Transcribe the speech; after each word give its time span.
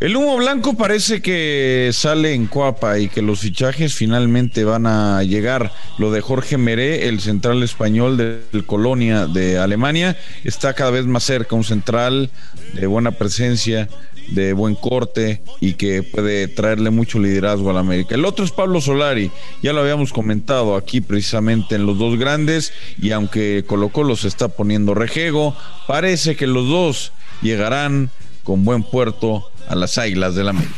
El 0.00 0.16
humo 0.16 0.38
blanco 0.38 0.78
parece 0.78 1.20
que 1.20 1.90
sale 1.92 2.32
en 2.32 2.46
Coapa 2.46 2.98
y 2.98 3.10
que 3.10 3.20
los 3.20 3.40
fichajes 3.40 3.94
finalmente 3.94 4.64
van 4.64 4.86
a 4.86 5.22
llegar. 5.24 5.74
Lo 5.98 6.10
de 6.10 6.22
Jorge 6.22 6.56
Meré, 6.56 7.06
el 7.06 7.20
central 7.20 7.62
español 7.62 8.16
del 8.16 8.64
Colonia 8.64 9.26
de 9.26 9.58
Alemania, 9.58 10.16
está 10.42 10.72
cada 10.72 10.90
vez 10.90 11.04
más 11.04 11.24
cerca, 11.24 11.54
un 11.54 11.64
central 11.64 12.30
de 12.72 12.86
buena 12.86 13.10
presencia, 13.10 13.90
de 14.28 14.54
buen 14.54 14.74
corte 14.74 15.42
y 15.60 15.74
que 15.74 16.02
puede 16.02 16.48
traerle 16.48 16.88
mucho 16.88 17.18
liderazgo 17.18 17.68
a 17.68 17.74
la 17.74 17.80
América. 17.80 18.14
El 18.14 18.24
otro 18.24 18.42
es 18.42 18.52
Pablo 18.52 18.80
Solari, 18.80 19.30
ya 19.62 19.74
lo 19.74 19.82
habíamos 19.82 20.14
comentado 20.14 20.76
aquí 20.76 21.02
precisamente 21.02 21.74
en 21.74 21.84
los 21.84 21.98
dos 21.98 22.18
grandes 22.18 22.72
y 22.98 23.10
aunque 23.10 23.64
Colo 23.66 23.90
Colo 23.90 24.16
se 24.16 24.28
está 24.28 24.48
poniendo 24.48 24.94
rejego, 24.94 25.54
parece 25.86 26.36
que 26.36 26.46
los 26.46 26.66
dos 26.66 27.12
llegarán 27.42 28.10
con 28.42 28.64
buen 28.64 28.82
puerto 28.82 29.50
a 29.68 29.74
las 29.74 29.98
Águilas 29.98 30.34
del 30.34 30.46
la 30.46 30.50
América. 30.50 30.74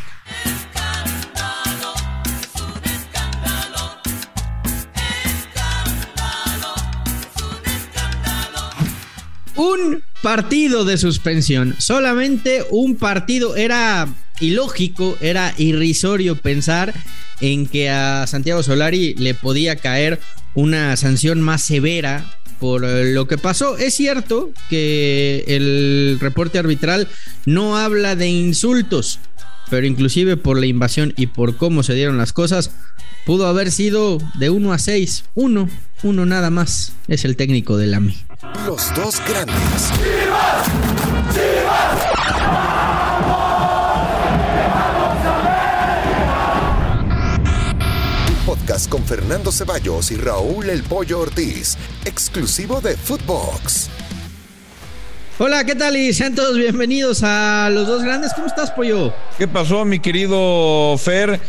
Un 9.56 10.02
partido 10.22 10.84
de 10.84 10.98
suspensión, 10.98 11.74
solamente 11.78 12.64
un 12.70 12.96
partido. 12.96 13.56
Era 13.56 14.08
ilógico, 14.40 15.16
era 15.20 15.54
irrisorio 15.56 16.36
pensar 16.36 16.92
en 17.40 17.66
que 17.66 17.90
a 17.90 18.26
Santiago 18.26 18.62
Solari 18.62 19.14
le 19.14 19.34
podía 19.34 19.76
caer 19.76 20.20
una 20.54 20.96
sanción 20.96 21.40
más 21.40 21.62
severa 21.62 22.24
por 22.62 22.84
eh, 22.84 23.12
lo 23.12 23.26
que 23.26 23.38
pasó. 23.38 23.76
Es 23.76 23.94
cierto 23.94 24.52
que 24.70 25.42
el 25.48 26.18
reporte 26.20 26.60
arbitral 26.60 27.08
no 27.44 27.76
habla 27.76 28.14
de 28.14 28.28
insultos, 28.28 29.18
pero 29.68 29.84
inclusive 29.84 30.36
por 30.36 30.60
la 30.60 30.66
invasión 30.66 31.12
y 31.16 31.26
por 31.26 31.56
cómo 31.56 31.82
se 31.82 31.94
dieron 31.94 32.18
las 32.18 32.32
cosas, 32.32 32.70
pudo 33.26 33.48
haber 33.48 33.72
sido 33.72 34.18
de 34.38 34.50
1 34.50 34.72
a 34.72 34.78
6. 34.78 35.24
Uno, 35.34 35.68
uno 36.04 36.24
nada 36.24 36.50
más. 36.50 36.92
Es 37.08 37.24
el 37.24 37.34
técnico 37.34 37.76
del 37.76 37.94
AMI. 37.94 38.16
Los 38.64 38.94
dos 38.94 39.20
grandes. 39.28 39.90
Con 48.88 49.04
Fernando 49.04 49.50
Ceballos 49.50 50.12
y 50.12 50.16
Raúl 50.16 50.70
El 50.70 50.84
Pollo 50.84 51.20
Ortiz, 51.20 51.76
exclusivo 52.04 52.80
de 52.80 52.96
Footbox. 52.96 53.90
Hola, 55.38 55.64
¿qué 55.64 55.74
tal? 55.74 55.96
Y 55.96 56.12
sean 56.12 56.34
todos 56.36 56.56
bienvenidos 56.56 57.22
a 57.24 57.68
Los 57.70 57.88
Dos 57.88 58.04
Grandes. 58.04 58.32
¿Cómo 58.32 58.46
estás, 58.46 58.70
Pollo? 58.70 59.12
¿Qué 59.36 59.48
pasó, 59.48 59.84
mi 59.84 59.98
querido 59.98 60.96
Fer? 60.96 61.40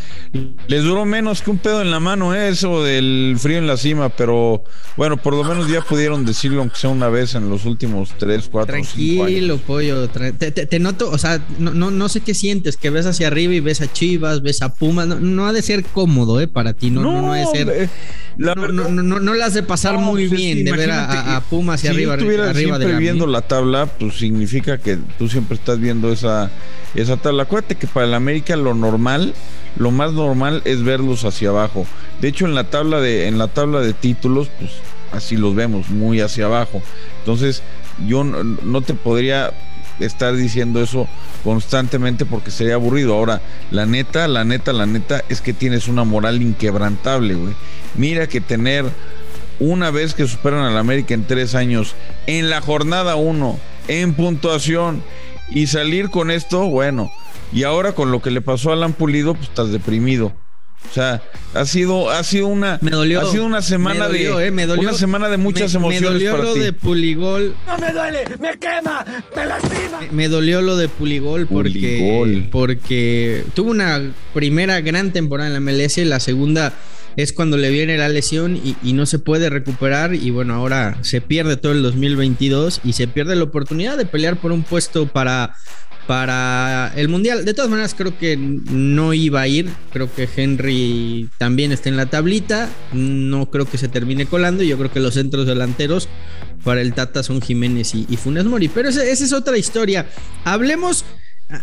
Les 0.66 0.82
duró 0.82 1.04
menos 1.04 1.42
que 1.42 1.50
un 1.50 1.58
pedo 1.58 1.80
en 1.80 1.92
la 1.92 2.00
mano, 2.00 2.34
¿eh? 2.34 2.48
eso 2.48 2.82
del 2.82 3.36
frío 3.38 3.58
en 3.58 3.68
la 3.68 3.76
cima, 3.76 4.08
pero 4.08 4.64
bueno, 4.96 5.16
por 5.16 5.34
lo 5.34 5.44
menos 5.44 5.68
ya 5.68 5.80
pudieron 5.80 6.24
decirlo, 6.24 6.60
aunque 6.60 6.76
sea 6.76 6.90
una 6.90 7.08
vez 7.08 7.36
en 7.36 7.48
los 7.48 7.66
últimos 7.66 8.10
tres, 8.18 8.48
cuatro, 8.50 8.72
Tranquilo, 8.72 9.24
cinco 9.24 9.24
años. 9.24 9.60
pollo. 9.60 10.08
te, 10.08 10.78
noto, 10.80 11.10
o 11.10 11.18
sea, 11.18 11.40
no, 11.58 11.72
no, 11.72 11.92
no, 11.92 12.08
sé 12.08 12.20
qué 12.20 12.34
sientes, 12.34 12.76
que 12.76 12.90
ves 12.90 13.06
hacia 13.06 13.28
arriba 13.28 13.54
y 13.54 13.60
ves 13.60 13.80
a 13.80 13.92
Chivas, 13.92 14.42
ves 14.42 14.62
a 14.62 14.74
Pumas. 14.74 15.06
No, 15.06 15.46
ha 15.46 15.52
de 15.52 15.62
ser 15.62 15.84
cómodo, 15.84 16.40
¿eh? 16.40 16.48
Para 16.48 16.72
ti, 16.72 16.90
no, 16.90 17.02
no, 17.02 17.32
ha 17.32 17.36
de 17.36 17.46
ser. 17.46 17.90
La 18.36 18.56
no, 18.56 18.66
no, 18.68 18.88
no, 18.88 19.20
no, 19.20 19.34
la 19.34 19.46
has 19.46 19.54
de 19.54 19.62
pasar 19.62 19.98
muy 19.98 20.26
pues 20.26 20.40
bien 20.40 20.64
de 20.64 20.72
ver 20.72 20.90
a, 20.90 21.40
Pumas 21.48 21.80
hacia 21.80 21.90
arriba. 21.90 22.14
Si 22.14 22.20
estuvieras 22.22 22.56
siempre 22.56 22.96
viendo 22.96 23.28
la 23.28 23.42
tabla, 23.42 23.86
pues 23.86 24.16
significa 24.16 24.78
que 24.78 24.98
tú 25.18 25.28
siempre 25.28 25.56
estás 25.56 25.78
viendo 25.78 26.10
esa, 26.12 26.50
esa 26.96 27.16
tabla. 27.18 27.44
Acuérdate 27.44 27.76
que 27.76 27.86
para 27.86 28.06
el 28.06 28.14
América 28.14 28.56
lo 28.56 28.74
normal 28.74 29.34
lo 29.76 29.90
más 29.90 30.12
normal 30.12 30.62
es 30.64 30.82
verlos 30.82 31.24
hacia 31.24 31.50
abajo. 31.50 31.86
De 32.20 32.28
hecho, 32.28 32.46
en 32.46 32.54
la 32.54 32.64
tabla 32.64 33.00
de, 33.00 33.26
en 33.28 33.38
la 33.38 33.48
tabla 33.48 33.80
de 33.80 33.92
títulos, 33.92 34.48
pues 34.58 34.70
así 35.12 35.36
los 35.36 35.54
vemos, 35.54 35.90
muy 35.90 36.20
hacia 36.20 36.46
abajo. 36.46 36.82
Entonces, 37.20 37.62
yo 38.06 38.24
no, 38.24 38.82
te 38.82 38.94
podría 38.94 39.52
estar 40.00 40.34
diciendo 40.34 40.82
eso 40.82 41.08
constantemente 41.42 42.24
porque 42.24 42.50
sería 42.50 42.74
aburrido. 42.74 43.14
Ahora, 43.14 43.40
la 43.70 43.86
neta, 43.86 44.28
la 44.28 44.44
neta, 44.44 44.72
la 44.72 44.86
neta 44.86 45.22
es 45.28 45.40
que 45.40 45.52
tienes 45.52 45.88
una 45.88 46.04
moral 46.04 46.42
inquebrantable, 46.42 47.34
güey. 47.34 47.54
Mira 47.94 48.26
que 48.26 48.40
tener 48.40 48.84
una 49.60 49.90
vez 49.90 50.14
que 50.14 50.26
superan 50.26 50.64
al 50.64 50.76
América 50.76 51.14
en 51.14 51.26
tres 51.26 51.54
años, 51.54 51.94
en 52.26 52.50
la 52.50 52.60
jornada 52.60 53.14
uno, 53.14 53.58
en 53.86 54.14
puntuación, 54.14 55.02
y 55.50 55.68
salir 55.68 56.10
con 56.10 56.30
esto, 56.30 56.66
bueno, 56.68 57.12
y 57.54 57.62
ahora 57.62 57.92
con 57.92 58.10
lo 58.10 58.20
que 58.20 58.30
le 58.30 58.40
pasó 58.40 58.70
a 58.70 58.72
Alan 58.74 58.92
Pulido, 58.92 59.34
pues 59.34 59.48
estás 59.48 59.70
deprimido. 59.70 60.34
O 60.90 60.92
sea, 60.92 61.22
ha 61.54 61.64
sido, 61.64 62.10
ha 62.10 62.22
sido 62.24 62.48
una, 62.48 62.78
me 62.82 62.90
dolió, 62.90 63.20
ha 63.20 63.30
sido 63.30 63.46
una 63.46 63.62
semana 63.62 64.08
de, 64.08 64.46
eh, 64.46 64.50
me 64.50 64.66
dolió, 64.66 64.88
una 64.88 64.98
semana 64.98 65.28
de 65.28 65.38
muchas 65.38 65.74
emociones 65.74 66.02
me 66.02 66.26
dolió 66.28 66.36
lo 66.36 66.54
de 66.54 66.72
Puligol. 66.72 67.54
No 67.66 67.78
me 67.78 67.92
duele, 67.92 68.24
me 68.38 68.58
quema, 68.58 69.04
me 69.34 69.46
lastima. 69.46 70.00
Me, 70.12 70.28
dolió 70.28 70.62
lo 70.62 70.76
de 70.76 70.88
Puligol 70.88 71.46
porque, 71.46 72.48
porque 72.52 73.44
tuvo 73.54 73.70
una 73.70 74.02
primera 74.34 74.80
gran 74.82 75.12
temporada 75.12 75.48
en 75.48 75.54
la 75.54 75.60
MLS, 75.60 75.98
la 75.98 76.20
segunda 76.20 76.72
es 77.16 77.32
cuando 77.32 77.56
le 77.56 77.70
viene 77.70 77.96
la 77.96 78.08
lesión 78.08 78.56
y, 78.56 78.76
y, 78.82 78.92
no 78.92 79.06
se 79.06 79.20
puede 79.20 79.48
recuperar 79.48 80.14
y 80.14 80.30
bueno, 80.30 80.54
ahora 80.54 80.98
se 81.02 81.20
pierde 81.20 81.56
todo 81.56 81.72
el 81.72 81.82
2022 81.82 82.80
y 82.84 82.92
se 82.94 83.06
pierde 83.06 83.36
la 83.36 83.44
oportunidad 83.44 83.96
de 83.96 84.04
pelear 84.04 84.36
por 84.36 84.50
un 84.50 84.64
puesto 84.64 85.06
para 85.06 85.54
para 86.06 86.92
el 86.96 87.08
Mundial. 87.08 87.44
De 87.44 87.54
todas 87.54 87.70
maneras, 87.70 87.94
creo 87.94 88.18
que 88.18 88.36
no 88.36 89.14
iba 89.14 89.40
a 89.40 89.48
ir. 89.48 89.70
Creo 89.92 90.12
que 90.12 90.28
Henry 90.36 91.28
también 91.38 91.72
está 91.72 91.88
en 91.88 91.96
la 91.96 92.06
tablita. 92.06 92.68
No 92.92 93.50
creo 93.50 93.66
que 93.66 93.78
se 93.78 93.88
termine 93.88 94.26
colando. 94.26 94.62
Yo 94.62 94.76
creo 94.78 94.92
que 94.92 95.00
los 95.00 95.14
centros 95.14 95.46
delanteros 95.46 96.08
para 96.62 96.80
el 96.80 96.94
Tata 96.94 97.22
son 97.22 97.40
Jiménez 97.40 97.94
y, 97.94 98.16
Funes 98.16 98.44
Mori. 98.44 98.68
Pero 98.68 98.88
esa 98.88 99.04
es 99.04 99.32
otra 99.32 99.58
historia. 99.58 100.06
Hablemos 100.44 101.04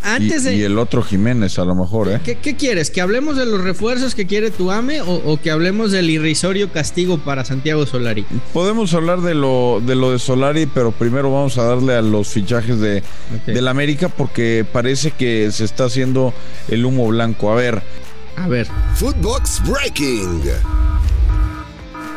antes 0.04 0.46
y, 0.46 0.64
el 0.64 0.78
otro 0.78 1.04
Jiménez, 1.04 1.58
a 1.60 1.66
lo 1.66 1.76
mejor, 1.76 2.10
¿eh? 2.10 2.22
¿Qué, 2.24 2.56
quieres? 2.56 2.90
¿Que 2.90 3.02
hablemos 3.02 3.38
de 3.38 3.46
los 3.46 3.62
refuerzos 3.62 4.16
que 4.16 4.26
quiere 4.26 4.52
tu 4.52 4.72
AME 4.72 5.02
o, 5.02 5.40
que 5.42 5.52
hablemos 5.52 5.92
del 5.92 6.10
irrisorio 6.10 6.72
castigo 6.72 7.18
para 7.18 7.46
Santiago 7.46 7.86
Solari? 7.86 8.26
Podemos 8.54 8.94
hablar 8.94 9.22
de 9.22 9.34
lo 9.34 9.82
de, 9.86 9.96
lo 9.96 10.12
de 10.12 10.20
Solari, 10.20 10.66
pero 10.66 10.92
primero 10.92 11.32
vamos 11.32 11.58
a 11.58 11.64
darle 11.64 11.96
a 11.96 12.02
los 12.02 12.28
fichajes 12.28 12.80
de, 12.80 13.04
del 13.46 13.68
América 13.68 14.10
porque 14.10 14.66
parece 14.72 15.12
que 15.12 15.52
se 15.52 15.66
está 15.66 15.86
haciendo 15.86 16.34
el 16.68 16.86
humo 16.86 17.08
blanco. 17.08 17.52
A 17.52 17.56
ver. 17.56 17.82
A 18.38 18.48
ver. 18.48 18.68
Footbox 18.96 19.62
Breaking. 19.68 20.42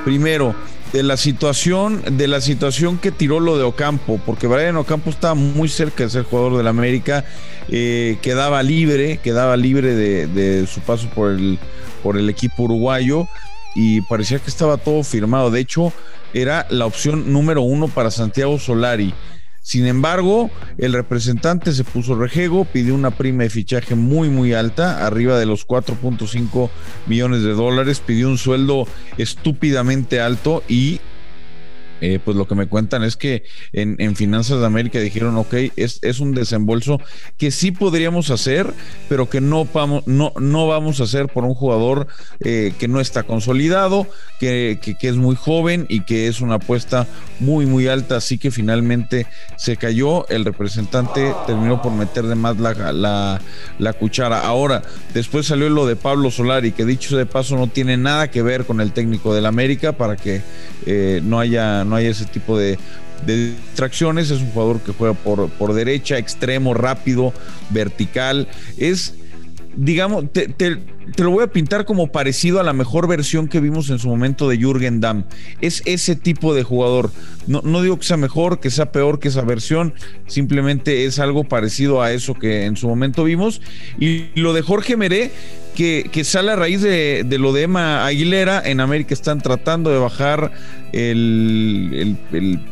Primero, 0.04 0.54
de 0.94 1.02
la 1.02 1.16
situación, 1.16 2.04
de 2.16 2.28
la 2.28 2.40
situación 2.40 2.98
que 2.98 3.10
tiró 3.10 3.40
lo 3.40 3.58
de 3.58 3.64
Ocampo, 3.64 4.20
porque 4.24 4.46
Brian 4.46 4.76
Ocampo 4.76 5.10
estaba 5.10 5.34
muy 5.34 5.68
cerca 5.68 6.04
de 6.04 6.10
ser 6.10 6.22
jugador 6.22 6.56
del 6.56 6.68
América, 6.68 7.24
eh, 7.68 8.16
quedaba 8.22 8.62
libre, 8.62 9.18
quedaba 9.18 9.56
libre 9.56 9.96
de, 9.96 10.66
su 10.68 10.80
paso 10.82 11.08
por 11.12 11.32
el, 11.32 11.58
por 12.04 12.16
el 12.16 12.30
equipo 12.30 12.62
uruguayo 12.62 13.26
y 13.74 14.02
parecía 14.02 14.38
que 14.38 14.48
estaba 14.48 14.76
todo 14.76 15.02
firmado. 15.02 15.50
De 15.50 15.58
hecho, 15.58 15.92
era 16.32 16.64
la 16.70 16.86
opción 16.86 17.32
número 17.32 17.62
uno 17.62 17.88
para 17.88 18.12
Santiago 18.12 18.60
Solari. 18.60 19.12
Sin 19.64 19.86
embargo, 19.86 20.50
el 20.76 20.92
representante 20.92 21.72
se 21.72 21.84
puso 21.84 22.16
rejego, 22.16 22.66
pidió 22.66 22.94
una 22.94 23.12
prima 23.12 23.44
de 23.44 23.50
fichaje 23.50 23.94
muy 23.94 24.28
muy 24.28 24.52
alta, 24.52 25.06
arriba 25.06 25.38
de 25.38 25.46
los 25.46 25.66
4.5 25.66 26.68
millones 27.06 27.42
de 27.42 27.54
dólares, 27.54 28.02
pidió 28.04 28.28
un 28.28 28.36
sueldo 28.36 28.86
estúpidamente 29.16 30.20
alto 30.20 30.62
y 30.68 31.00
eh, 32.04 32.20
pues 32.22 32.36
lo 32.36 32.46
que 32.46 32.54
me 32.54 32.66
cuentan 32.66 33.02
es 33.02 33.16
que 33.16 33.44
en, 33.72 34.14
Finanzas 34.14 34.60
de 34.60 34.66
América 34.66 35.00
dijeron, 35.00 35.38
ok, 35.38 35.54
es, 35.76 36.00
es, 36.02 36.20
un 36.20 36.34
desembolso 36.34 37.00
que 37.38 37.50
sí 37.50 37.70
podríamos 37.70 38.30
hacer, 38.30 38.74
pero 39.08 39.30
que 39.30 39.40
no 39.40 39.64
vamos, 39.64 40.06
no, 40.06 40.34
no 40.38 40.66
vamos 40.66 41.00
a 41.00 41.04
hacer 41.04 41.28
por 41.28 41.44
un 41.44 41.54
jugador 41.54 42.06
eh, 42.40 42.74
que 42.78 42.88
no 42.88 43.00
está 43.00 43.22
consolidado, 43.22 44.06
que, 44.38 44.78
que, 44.82 45.08
es 45.08 45.16
muy 45.16 45.34
joven 45.34 45.86
y 45.88 46.04
que 46.04 46.28
es 46.28 46.42
una 46.42 46.56
apuesta 46.56 47.06
muy, 47.40 47.64
muy 47.64 47.88
alta, 47.88 48.16
así 48.16 48.36
que 48.36 48.50
finalmente 48.50 49.26
se 49.56 49.78
cayó, 49.78 50.28
el 50.28 50.44
representante 50.44 51.32
terminó 51.46 51.80
por 51.80 51.92
meter 51.92 52.24
de 52.26 52.34
más 52.34 52.58
la, 52.58 53.40
la, 53.78 53.92
cuchara. 53.94 54.40
Ahora, 54.40 54.82
después 55.14 55.46
salió 55.46 55.70
lo 55.70 55.86
de 55.86 55.96
Pablo 55.96 56.30
Solari, 56.30 56.72
que 56.72 56.84
dicho 56.84 57.16
de 57.16 57.24
paso 57.24 57.56
no 57.56 57.68
tiene 57.68 57.96
nada 57.96 58.30
que 58.30 58.42
ver 58.42 58.66
con 58.66 58.82
el 58.82 58.92
técnico 58.92 59.34
del 59.34 59.46
América, 59.46 59.92
para 59.92 60.16
que 60.16 60.42
eh, 60.84 61.22
no 61.24 61.40
haya 61.40 61.82
hay 61.96 62.06
ese 62.06 62.24
tipo 62.26 62.58
de, 62.58 62.78
distracciones. 63.26 64.30
Es 64.30 64.40
un 64.40 64.50
jugador 64.50 64.80
que 64.80 64.92
juega 64.92 65.14
por, 65.14 65.74
derecha, 65.74 66.18
extremo, 66.18 66.74
rápido, 66.74 67.32
vertical. 67.70 68.48
Es, 68.76 69.14
digamos, 69.76 70.30
te, 70.32 70.48
te 71.14 71.22
lo 71.22 71.30
voy 71.30 71.44
a 71.44 71.48
pintar 71.48 71.84
como 71.84 72.08
parecido 72.08 72.60
a 72.60 72.62
la 72.62 72.72
mejor 72.72 73.06
versión 73.06 73.48
que 73.48 73.60
vimos 73.60 73.90
en 73.90 73.98
su 73.98 74.08
momento 74.08 74.48
de 74.48 74.56
Jürgen 74.56 75.00
Damm. 75.00 75.24
Es 75.60 75.82
ese 75.84 76.16
tipo 76.16 76.54
de 76.54 76.62
jugador. 76.62 77.10
No, 77.46 77.60
no 77.62 77.82
digo 77.82 77.98
que 77.98 78.04
sea 78.04 78.16
mejor, 78.16 78.60
que 78.60 78.70
sea 78.70 78.90
peor 78.90 79.18
que 79.18 79.28
esa 79.28 79.42
versión, 79.42 79.94
simplemente 80.26 81.04
es 81.04 81.18
algo 81.18 81.44
parecido 81.44 82.02
a 82.02 82.12
eso 82.12 82.34
que 82.34 82.64
en 82.64 82.76
su 82.76 82.88
momento 82.88 83.24
vimos. 83.24 83.60
Y 83.98 84.26
lo 84.34 84.52
de 84.52 84.62
Jorge 84.62 84.96
Meré, 84.96 85.30
que, 85.74 86.24
sale 86.24 86.52
a 86.52 86.56
raíz 86.56 86.80
de, 86.80 87.26
lo 87.38 87.52
de 87.52 87.62
Emma 87.62 88.06
Aguilera, 88.06 88.62
en 88.64 88.80
América 88.80 89.12
están 89.12 89.40
tratando 89.40 89.90
de 89.90 89.98
bajar 89.98 90.52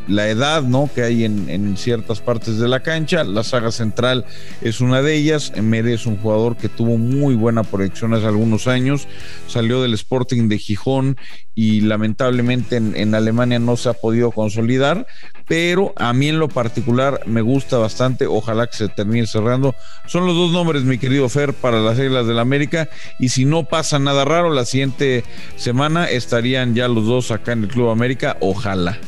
la 0.07 0.29
edad 0.29 0.63
¿no? 0.63 0.89
que 0.95 1.03
hay 1.03 1.25
en, 1.25 1.77
ciertas 1.77 2.21
partes 2.21 2.59
de 2.59 2.69
la 2.69 2.81
cancha. 2.81 3.25
La 3.25 3.43
saga 3.43 3.73
central 3.73 4.25
es 4.61 4.81
una 4.81 5.03
de 5.03 5.17
ellas. 5.17 5.53
Meré 5.61 5.95
es 5.95 6.07
un 6.07 6.17
jugador 6.17 6.57
que 6.57 6.69
tuvo 6.69 6.99
muy 6.99 7.35
buena 7.35 7.65
proyección 7.65 8.15
hace 8.15 8.27
algunos 8.27 8.69
años. 8.69 9.09
Salió 9.49 9.83
del 9.83 9.95
Sporting 9.95 10.49
de 10.49 10.59
Gijón 10.59 11.17
y 11.55 11.81
lamentablemente 11.81 12.77
en, 12.77 12.95
en 12.97 13.15
Alemania 13.15 13.59
no 13.59 13.77
se 13.77 13.89
ha 13.89 13.93
podido 13.93 14.31
consolidar, 14.31 15.07
pero 15.47 15.93
a 15.97 16.13
mí 16.13 16.29
en 16.29 16.39
lo 16.39 16.49
particular 16.49 17.21
me 17.27 17.41
gusta 17.41 17.79
bastante, 17.79 18.27
ojalá 18.27 18.67
que 18.67 18.77
se 18.77 18.89
termine 18.89 19.27
cerrando. 19.27 19.75
Son 20.07 20.27
los 20.27 20.37
dos 20.37 20.53
nombres, 20.53 20.85
mi 20.85 20.99
querido 20.99 21.29
Fer, 21.29 21.55
para 21.55 21.81
las 21.81 21.99
reglas 21.99 22.27
del 22.27 22.39
América, 22.39 22.89
y 23.19 23.29
si 23.29 23.45
no 23.45 23.65
pasa 23.65 23.99
nada 23.99 24.25
raro, 24.25 24.51
la 24.51 24.65
siguiente 24.65 25.25
semana 25.57 26.09
estarían 26.09 26.75
ya 26.75 26.89
los 26.89 27.07
dos 27.07 27.31
acá 27.31 27.53
en 27.53 27.65
el 27.65 27.69
Club 27.69 27.91
América, 27.91 28.37
ojalá. 28.41 28.99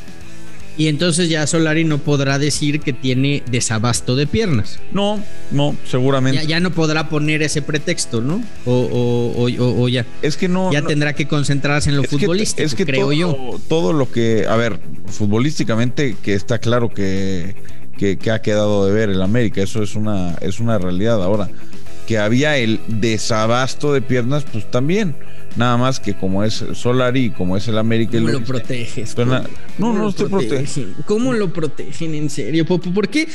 Y 0.76 0.88
entonces 0.88 1.28
ya 1.28 1.46
Solari 1.46 1.84
no 1.84 1.98
podrá 1.98 2.38
decir 2.38 2.80
que 2.80 2.92
tiene 2.92 3.42
desabasto 3.50 4.16
de 4.16 4.26
piernas. 4.26 4.80
No, 4.92 5.22
no, 5.52 5.76
seguramente. 5.88 6.46
Ya, 6.46 6.58
no 6.58 6.72
podrá 6.72 7.08
poner 7.08 7.42
ese 7.42 7.62
pretexto, 7.62 8.20
¿no? 8.20 8.42
O, 8.66 9.88
ya. 9.88 10.04
Es 10.22 10.36
que 10.36 10.48
no. 10.48 10.72
Ya 10.72 10.82
tendrá 10.82 11.12
que 11.12 11.28
concentrarse 11.28 11.90
en 11.90 11.96
lo 11.96 12.04
futbolístico, 12.04 12.66
es 12.66 12.74
que 12.74 12.84
creo 12.84 13.12
yo. 13.12 13.60
Todo 13.68 13.92
lo 13.92 14.10
que. 14.10 14.46
A 14.48 14.56
ver, 14.56 14.80
futbolísticamente, 15.06 16.16
que 16.20 16.34
está 16.34 16.58
claro 16.58 16.90
que, 16.90 17.54
que, 17.96 18.18
que 18.18 18.30
ha 18.32 18.42
quedado 18.42 18.86
de 18.86 18.92
ver 18.92 19.10
el 19.10 19.22
América. 19.22 19.62
Eso 19.62 19.82
es 19.82 19.94
una, 19.94 20.34
es 20.40 20.58
una 20.58 20.78
realidad. 20.78 21.22
Ahora, 21.22 21.48
que 22.06 22.18
había 22.18 22.56
el 22.56 22.80
desabasto 22.88 23.92
de 23.92 24.02
piernas, 24.02 24.44
pues 24.50 24.70
también. 24.70 25.16
Nada 25.56 25.76
más 25.76 26.00
que 26.00 26.14
como 26.14 26.42
es 26.42 26.64
Solari, 26.72 27.30
como 27.30 27.56
es 27.56 27.68
el 27.68 27.78
América. 27.78 28.18
¿Cómo 28.18 28.28
lo, 28.28 28.42
proteges? 28.42 29.16
no, 29.78 29.92
no, 29.92 30.08
estoy 30.08 30.28
protegiendo. 30.28 30.96
¿Cómo 31.06 31.32
lo 31.32 31.52
protegen 31.52 32.14
en 32.14 32.28
serio? 32.28 32.66
¿Por, 32.66 33.08
qué, 33.08 33.28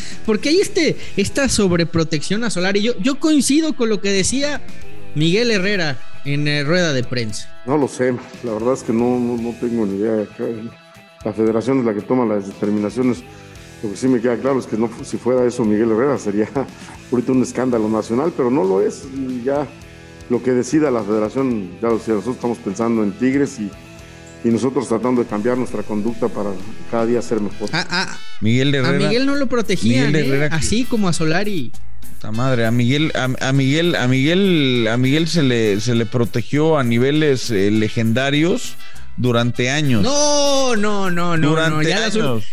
hay 0.44 0.60
este, 0.60 0.98
esta 1.16 1.48
sobreprotección 1.48 2.44
a 2.44 2.50
Solari? 2.50 2.81
Yo, 2.81 2.98
yo 3.00 3.19
coincido 3.19 3.74
con 3.74 3.88
lo 3.89 4.01
que 4.01 4.12
decía 4.12 4.62
Miguel 5.15 5.51
Herrera 5.51 5.98
en 6.25 6.48
eh, 6.48 6.63
rueda 6.63 6.94
de 6.94 7.04
prensa. 7.04 7.50
No 7.65 7.77
lo 7.77 7.88
sé, 7.88 8.13
la 8.44 8.54
verdad 8.54 8.74
es 8.74 8.83
que 8.83 8.94
no, 8.94 9.19
no, 9.19 9.56
tengo 9.60 9.86
ni 9.86 9.98
idea. 9.98 10.27
La 11.24 11.33
federación 11.33 11.80
es 11.80 11.86
la 11.86 11.94
que 11.94 12.01
toma 12.01 12.25
las 12.25 12.48
determinaciones. 12.48 13.24
Lo 13.81 13.92
que 13.92 13.96
sí 13.96 14.08
me 14.08 14.20
queda 14.20 14.38
claro 14.38 14.60
es 14.60 14.66
que 14.66 14.78
no, 14.78 14.90
si 15.04 15.18
fuera 15.18 15.46
eso 15.46 15.64
Miguel 15.64 15.92
Herrera 15.92 16.18
sería 16.18 16.50
ahorita 17.12 17.31
un 17.31 17.44
escándalo 17.44 17.88
nacional, 17.90 18.34
pero 18.36 18.52
no 18.52 18.64
lo 18.64 18.81
es. 18.81 19.04
Y 19.16 19.44
ya 19.44 19.68
lo 20.30 20.44
que 20.44 20.52
decida 20.52 20.92
la 20.92 21.04
federación, 21.04 21.72
ya 21.81 21.88
lo 21.88 21.98
decía, 21.98 22.14
nosotros 22.14 22.36
estamos 22.36 22.58
pensando 22.58 23.04
en 23.04 23.12
Tigres 23.14 23.60
y, 23.60 23.72
nosotros 24.44 24.88
tratando 24.88 25.22
de 25.22 25.28
cambiar 25.28 25.58
nuestra 25.58 25.84
conducta 25.84 26.30
para 26.30 26.52
cada 26.90 27.06
día 27.06 27.22
ser 27.22 27.42
mejor. 27.42 27.70
Ah, 27.74 27.86
ah, 27.90 28.18
Miguel 28.40 28.74
Herrera. 28.74 29.06
A 29.06 29.10
Miguel 29.10 29.26
no 29.26 29.36
lo 29.36 29.48
protegían, 29.48 30.16
¿eh? 30.16 30.48
así 30.52 30.86
como 30.86 31.10
a 31.10 31.14
Solari. 31.14 31.74
Puta 32.16 32.32
madre, 32.32 32.66
a 32.66 32.72
Miguel, 32.72 33.12
a, 33.16 33.52
Miguel, 33.52 33.96
a 33.96 34.08
Miguel, 34.08 34.88
a 34.90 34.98
Miguel 34.98 35.28
se 35.28 35.44
le, 35.44 35.82
se 35.82 35.94
le 35.94 36.06
protegió 36.06 36.78
a 36.78 36.84
niveles 36.84 37.52
eh, 37.52 37.70
legendarios 37.70 38.75
durante 39.19 39.69
años. 39.69 40.01
No, 40.01 40.75
no, 40.75 41.12
no, 41.12 41.38
no. 41.38 41.50
Durante 41.50 41.94
no, 41.94 42.01
años. 42.01 42.44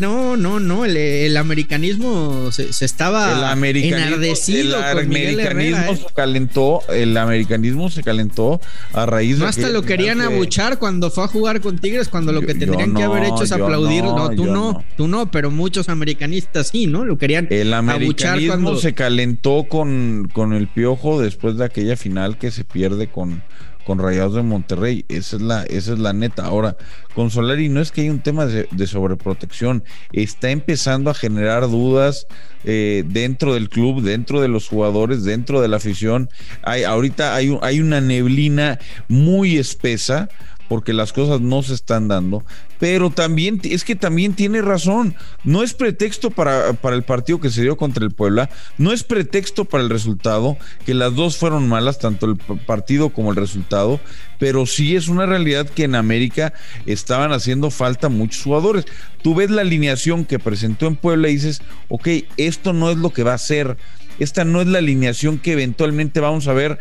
no, 0.00 0.36
no, 0.36 0.58
no. 0.58 0.84
El, 0.84 1.36
americanismo 1.36 2.50
se, 2.50 2.70
estaba 2.84 3.38
el 3.38 3.44
americanismo, 3.44 4.06
enardecido. 4.06 4.78
El 4.78 4.98
americanismo 4.98 5.96
se 5.96 6.14
calentó. 6.14 6.80
El 6.88 7.16
americanismo 7.16 7.90
se 7.90 8.02
calentó 8.02 8.60
a 8.92 9.06
raíz 9.06 9.38
de. 9.38 9.46
hasta 9.46 9.68
lo 9.68 9.82
querían 9.82 10.20
abuchar 10.22 10.78
cuando 10.78 11.10
fue 11.10 11.24
a 11.24 11.28
jugar 11.28 11.60
con 11.60 11.78
Tigres, 11.78 12.08
cuando 12.08 12.32
lo 12.32 12.40
que 12.40 12.54
tendrían 12.54 12.94
que 12.94 13.02
haber 13.02 13.24
hecho 13.24 13.44
es 13.44 13.52
aplaudir. 13.52 14.02
No, 14.04 14.30
tú 14.30 14.46
no, 14.46 14.82
tú 14.96 15.06
no, 15.06 15.30
pero 15.30 15.50
muchos 15.50 15.88
americanistas 15.88 16.68
sí, 16.68 16.86
¿no? 16.86 17.04
Lo 17.04 17.18
querían 17.18 17.48
el 17.50 17.74
americanismo 17.74 18.54
cuando... 18.54 18.80
se 18.80 18.94
calentó 18.94 19.66
con, 19.68 20.30
con 20.32 20.54
el 20.54 20.68
piojo 20.68 21.20
después 21.20 21.58
de 21.58 21.66
aquella 21.66 21.96
final 21.96 22.38
que 22.38 22.50
se 22.50 22.64
pierde 22.64 23.08
con 23.08 23.42
con 23.84 23.98
Rayados 23.98 24.34
de 24.34 24.42
Monterrey. 24.42 25.04
Esa 25.08 25.36
es 25.36 25.42
la, 25.42 25.62
esa 25.64 25.92
es 25.92 25.98
la 25.98 26.12
neta. 26.12 26.44
Ahora, 26.44 26.76
con 27.14 27.30
Solari 27.30 27.68
no 27.68 27.80
es 27.80 27.92
que 27.92 28.02
hay 28.02 28.10
un 28.10 28.20
tema 28.20 28.46
de, 28.46 28.86
sobreprotección, 28.86 29.84
está 30.12 30.50
empezando 30.50 31.10
a 31.10 31.14
generar 31.14 31.68
dudas 31.68 32.26
eh, 32.64 33.04
dentro 33.06 33.54
del 33.54 33.68
club, 33.68 34.02
dentro 34.02 34.40
de 34.40 34.48
los 34.48 34.68
jugadores, 34.68 35.24
dentro 35.24 35.60
de 35.60 35.68
la 35.68 35.76
afición. 35.76 36.28
Hay, 36.62 36.82
ahorita 36.84 37.34
hay, 37.34 37.56
hay 37.62 37.80
una 37.80 38.00
neblina 38.00 38.78
muy 39.08 39.58
espesa 39.58 40.28
porque 40.68 40.92
las 40.92 41.12
cosas 41.12 41.40
no 41.40 41.62
se 41.62 41.74
están 41.74 42.08
dando, 42.08 42.44
pero 42.78 43.10
también 43.10 43.60
es 43.64 43.84
que 43.84 43.96
también 43.96 44.34
tiene 44.34 44.62
razón, 44.62 45.14
no 45.44 45.62
es 45.62 45.74
pretexto 45.74 46.30
para, 46.30 46.72
para, 46.74 46.96
el 46.96 47.02
partido 47.02 47.40
que 47.40 47.50
se 47.50 47.62
dio 47.62 47.76
contra 47.76 48.04
el 48.04 48.10
Puebla, 48.10 48.50
no 48.78 48.92
es 48.92 49.04
pretexto 49.04 49.64
para 49.64 49.84
el 49.84 49.90
resultado, 49.90 50.56
que 50.86 50.94
las 50.94 51.14
dos 51.14 51.36
fueron 51.36 51.68
malas, 51.68 51.98
tanto 51.98 52.26
el 52.26 52.36
partido 52.36 53.10
como 53.10 53.30
el 53.30 53.36
resultado, 53.36 54.00
pero 54.38 54.66
sí 54.66 54.96
es 54.96 55.08
una 55.08 55.26
realidad 55.26 55.68
que 55.68 55.84
en 55.84 55.94
América 55.94 56.52
estaban 56.86 57.32
haciendo 57.32 57.70
falta 57.70 58.08
muchos 58.08 58.42
jugadores. 58.42 58.84
Tú 59.22 59.34
ves 59.34 59.50
la 59.50 59.62
alineación 59.62 60.24
que 60.24 60.38
presentó 60.38 60.86
en 60.86 60.96
Puebla 60.96 61.28
y 61.28 61.34
dices, 61.34 61.62
ok, 61.88 62.08
esto 62.36 62.72
no 62.72 62.90
es 62.90 62.98
lo 62.98 63.10
que 63.10 63.22
va 63.22 63.34
a 63.34 63.38
ser 63.38 63.76
esta 64.18 64.44
no 64.44 64.60
es 64.60 64.68
la 64.68 64.78
alineación 64.78 65.38
que 65.38 65.52
eventualmente 65.52 66.20
vamos 66.20 66.46
a 66.46 66.52
ver 66.52 66.78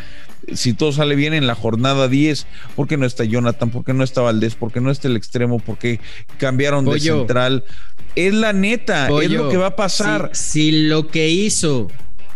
si 0.53 0.73
todo 0.73 0.91
sale 0.91 1.15
bien 1.15 1.33
en 1.33 1.47
la 1.47 1.55
jornada 1.55 2.07
10. 2.07 2.47
porque 2.75 2.97
no 2.97 3.05
está 3.05 3.23
Jonathan? 3.23 3.69
porque 3.69 3.93
no 3.93 4.03
está 4.03 4.21
Valdés? 4.21 4.55
porque 4.55 4.81
no 4.81 4.91
está 4.91 5.07
el 5.07 5.15
extremo? 5.15 5.59
porque 5.59 5.99
cambiaron 6.37 6.85
de 6.85 6.99
central? 6.99 7.63
Es 8.15 8.33
la 8.33 8.53
neta, 8.53 9.09
es 9.21 9.31
lo 9.31 9.49
que 9.49 9.57
va 9.57 9.67
a 9.67 9.75
pasar. 9.75 10.29
Si, 10.33 10.87
lo 10.87 11.07
que 11.07 11.29
hizo 11.29 11.89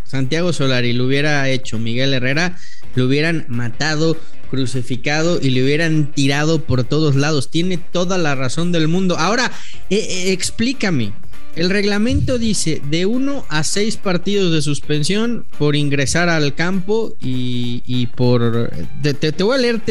Santiago 0.04 0.54
Solari 0.54 0.94
lo 0.94 1.06
hubiera 1.06 1.48
hecho 1.50 1.78
Miguel 1.78 2.14
Herrera, 2.14 2.58
lo 2.96 3.06
hubieran 3.06 3.46
matado, 3.50 4.18
crucificado 4.50 5.40
y 5.42 5.50
le 5.50 5.64
hubieran 5.64 6.12
tirado 6.14 6.64
por 6.64 6.84
todos 6.84 7.16
lados. 7.16 7.52
Tiene 7.52 7.78
toda 7.78 8.18
la 8.18 8.34
razón 8.34 8.72
del 8.72 8.88
mundo. 8.88 9.18
Ahora, 9.18 9.52
eh, 9.90 9.98
eh, 9.98 10.32
explícame. 10.32 11.14
El 11.58 11.72
reglamento 11.72 12.38
dice 12.38 12.84
de 12.88 13.08
uno 13.08 13.44
a 13.50 13.64
seis 13.64 13.98
partidos 13.98 14.54
de 14.54 14.62
suspensión 14.62 15.48
por 15.58 15.76
ingresar 15.76 16.30
al 16.30 16.54
campo 16.54 17.16
y, 17.20 18.06
por... 18.16 18.70
Te, 19.02 19.32
voy 19.44 19.56
a 19.56 19.58
leer 19.58 19.82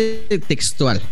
textual. 0.46 1.02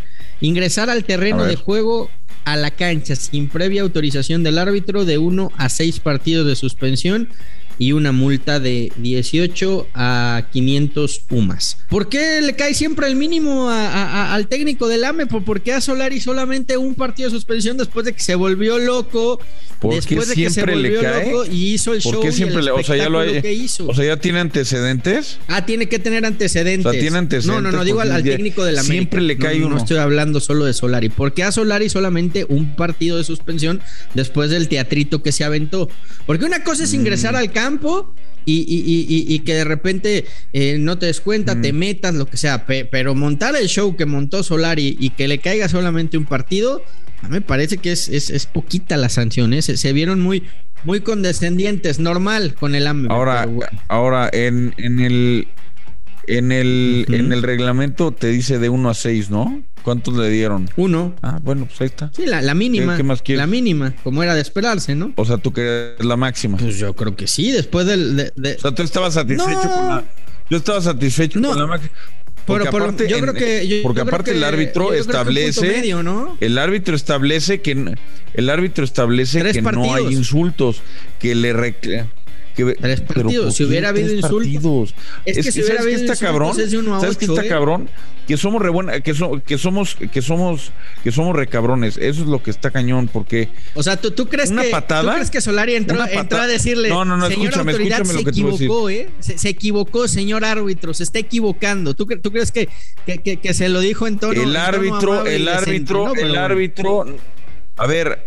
Ingresar 0.41 0.91
al 0.91 1.03
terreno 1.03 1.45
de 1.45 1.57
juego 1.57 2.09
a 2.45 2.57
la 2.57 2.71
cancha 2.71 3.17
sin 3.17 3.49
previa 3.49 3.83
autorización 3.83 4.45
del 4.45 4.59
árbitro 4.59 5.05
de 5.05 5.19
uno 5.19 5.51
a 5.57 5.69
seis 5.69 5.99
partidos 5.99 6.47
de 6.47 6.55
suspensión 6.55 7.31
y 7.79 7.93
una 7.93 8.13
multa 8.13 8.61
de 8.61 8.93
18 8.97 9.89
a 9.95 10.47
500 10.53 11.23
UMAS. 11.31 11.79
¿Por 11.89 12.09
qué 12.09 12.41
le 12.41 12.55
cae 12.55 12.75
siempre 12.75 13.07
el 13.07 13.17
mínimo 13.17 13.69
al 13.71 14.47
técnico 14.49 14.89
del 14.89 15.05
AME? 15.05 15.27
¿Por 15.27 15.61
qué 15.61 15.73
a 15.73 15.81
Solari 15.81 16.21
solamente 16.21 16.77
un 16.77 16.95
partido 16.95 17.29
de 17.29 17.35
suspensión 17.35 17.77
después 17.77 18.07
de 18.07 18.13
que 18.13 18.21
se 18.21 18.35
volvió 18.35 18.79
loco? 18.79 19.41
Después 19.83 20.29
de 20.29 20.35
que 20.35 20.51
se 20.51 20.65
volvió 20.65 21.03
loco 21.03 21.45
y 21.47 21.75
hizo 21.75 21.93
el 21.93 22.01
show 22.01 22.23
siempre 22.33 22.63
y 22.63 22.67
el 22.67 22.71
o 22.71 22.83
sea, 22.83 22.97
ya 22.97 23.09
lo 23.09 23.21
que 23.21 23.53
hizo. 23.53 23.87
O 23.87 23.95
sea, 23.95 24.05
ya 24.05 24.17
tiene 24.17 24.41
antecedentes. 24.41 25.39
Ah, 25.49 25.67
tiene 25.67 25.89
que 25.89 25.99
tener 25.99 26.25
antecedentes. 26.25 26.87
O 26.87 26.91
sea, 26.91 27.01
tiene 27.01 27.19
antecedentes. 27.19 27.63
No, 27.63 27.71
no, 27.71 27.77
no, 27.77 27.85
digo 27.85 28.01
al, 28.01 28.23
técnico 28.23 28.65
del 28.65 28.79
América. 28.79 28.95
Siempre 28.95 29.21
le 29.21 29.37
cae 29.37 29.59
no, 29.59 29.67
uno. 29.67 29.77
No 29.77 29.83
estoy 29.83 29.99
hablando 29.99 30.41
solo 30.41 30.65
de 30.65 30.73
Solari. 30.73 31.11
¿Por 31.11 31.35
qué 31.35 31.43
a 31.43 31.53
Solari 31.53 31.89
solamente 31.89 32.47
un 32.49 32.77
partido 32.77 33.19
de 33.19 33.25
suspensión 33.25 33.83
después 34.15 34.51
del 34.51 34.69
teatrito 34.69 35.23
que 35.23 35.33
se 35.33 35.45
aventó? 35.45 35.91
Porque 36.27 36.47
una 36.47 36.65
cosa 36.65 36.85
es 36.85 36.95
ingresar 36.95 37.35
mm. 37.35 37.37
al 37.37 37.53
campo 37.53 37.64
y, 38.47 39.39
que 39.41 39.55
de 39.55 39.65
repente 39.65 40.25
eh, 40.53 40.79
no 40.79 40.99
te 40.99 41.07
des 41.07 41.21
cuenta, 41.21 41.61
te 41.61 41.73
metas, 41.73 42.15
lo 42.15 42.27
que 42.27 42.37
sea. 42.37 42.67
pero 42.67 43.15
montar 43.15 43.57
el 43.57 43.69
show 43.69 43.97
que 43.97 44.07
montó 44.07 44.43
Solari 44.43 44.97
y 44.99 45.11
que 45.11 45.29
le 45.29 45.39
caiga 45.39 45.69
solamente 45.69 46.19
un 46.19 46.27
partido, 46.27 46.83
a 47.23 47.29
mí 47.29 47.35
me 47.35 47.41
parece 47.41 47.79
que 47.79 47.93
es, 47.93 48.09
es, 48.09 48.47
poquita 48.47 48.97
la 48.97 49.09
sanción. 49.09 49.53
¿eh? 49.55 49.63
Se, 49.63 49.93
vieron 49.93 50.21
muy, 50.21 50.45
muy 50.85 51.01
condescendientes, 51.01 51.99
normal 51.99 52.55
con 52.55 52.75
el 52.75 52.87
AME. 52.87 53.09
Ahora, 53.11 53.49
ahora 53.89 54.29
en, 54.33 54.75
en 54.77 55.01
el 55.01 55.49
en 56.29 56.53
el, 56.53 57.07
en 57.09 57.33
el 57.33 57.43
reglamento 57.43 58.13
te 58.13 58.29
dice 58.29 58.59
de 58.59 58.69
1 58.69 58.91
a 58.91 58.95
6, 58.95 59.31
¿no? 59.31 59.63
¿Cuántos 59.83 60.17
le 60.17 60.31
dieron? 60.31 60.71
Uno. 60.77 61.15
Ah, 61.23 61.39
bueno, 61.43 61.67
pues 61.67 61.81
ahí 61.83 61.87
está. 61.89 62.11
Sí, 62.15 62.25
la, 62.25 62.55
mínima. 62.55 62.97
¿Qué, 62.97 63.03
más 63.03 63.21
quieres? 63.21 63.41
La 63.41 63.47
mínima, 63.47 63.95
como 64.03 64.23
era 64.23 64.35
de 64.35 64.41
esperarse, 64.41 64.95
¿no? 64.95 65.13
O 65.17 65.25
sea, 65.27 65.37
tú 65.37 65.53
querías 65.53 66.03
la 66.03 66.17
máxima. 66.17 66.57
Pues 66.57 66.79
yo 66.79 66.95
creo 66.95 67.15
que 67.15 67.27
sí, 67.27 67.53
después 67.53 67.87
del. 67.87 68.17
De, 68.35 68.55
O 68.55 68.61
sea, 68.61 68.75
tú 68.75 68.83
estabas 68.83 69.15
satisfecho 69.15 69.61
con 69.61 69.89
la. 69.89 70.05
Yo 70.49 70.57
estaba 70.57 70.81
satisfecho 70.81 71.41
con 71.41 71.59
la 71.59 71.67
máxima. 71.67 71.93
Porque 72.47 72.69
aparte, 72.69 73.09
yo 73.09 73.21
creo 73.21 73.35
que 73.35 73.81
porque 73.83 74.01
aparte 74.03 74.33
el 74.33 74.45
árbitro 74.45 74.93
establece 74.93 75.83
el 76.41 76.59
árbitro 76.59 76.95
establece 76.95 77.63
que 77.63 77.95
el 78.35 78.51
árbitro 78.51 78.85
establece 78.85 79.43
que 79.53 79.63
no 79.63 79.95
hay 79.95 80.13
insultos, 80.13 80.83
que 81.19 81.35
le 81.35 81.53
tres 82.55 83.01
partidos. 83.01 83.55
si 83.55 83.65
hubiera 83.65 83.91
habido 83.91 84.13
insultos. 84.13 84.95
Es, 85.25 85.45
que 85.45 85.53
si 85.53 85.63
hubiera 85.63 85.83
habido 85.83 86.01
está 86.01 86.17
cabrón? 86.17 86.55
¿Sabes 86.55 87.17
qué 87.17 87.27
está 87.27 87.47
cabrón? 87.47 87.89
Que 88.27 88.39
somos 88.39 88.63
re 88.63 88.71
buena, 88.71 89.01
que, 89.01 89.13
que 89.45 89.59
somos 89.59 89.97
que 89.97 90.23
somos 90.23 90.73
que 91.03 91.13
somos 91.13 91.37
recabrones. 91.37 91.99
Eso 91.99 92.23
es 92.23 92.27
lo 92.27 92.43
que 92.43 92.51
está 92.51 92.71
cañón 92.71 93.09
porque 93.13 93.51
O 93.75 93.83
sea, 93.83 93.99
tú, 93.99 94.13
tú 94.13 94.29
crees 94.29 94.51
que 94.51 94.71
¿tú 94.71 95.11
crees 95.13 95.31
que 95.31 95.41
Solari 95.43 95.75
entró, 95.75 96.03
entró 96.07 96.41
a 96.41 96.47
decirle, 96.47 96.89
"No, 96.89 97.05
no, 97.05 97.19
no, 97.19 97.29
señor 97.29 97.49
escúchame, 97.49 97.73
autoridad, 97.73 98.01
escúchame 98.01 98.23
se 98.23 98.31
equivocó, 98.31 98.89
¿eh? 98.89 99.11
Se, 99.21 99.49
equivocó, 99.49 100.09
señor 100.09 100.45
árbitro, 100.45 100.95
se 100.95 101.03
está 101.03 101.19
equivocando." 101.19 101.95
¿Tú, 101.95 102.07
tú 102.07 102.33
crees 102.33 102.51
que, 102.51 102.69
que, 103.05 103.19
que, 103.19 103.55
se 103.55 103.69
lo 103.69 103.81
dijo 103.81 104.07
en 104.07 104.19
tono 104.19 104.41
El 104.41 104.57
árbitro, 104.57 105.27
el 105.27 105.49
árbitro, 105.49 106.15
el 106.15 106.37
árbitro 106.37 107.07
A 107.77 107.87
ver, 107.87 108.25